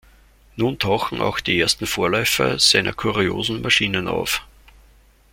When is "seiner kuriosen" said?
2.57-3.61